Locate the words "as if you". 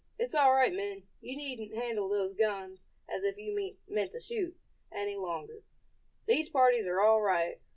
3.07-3.75